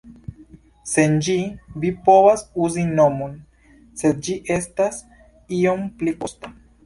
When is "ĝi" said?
1.27-1.33, 4.29-4.37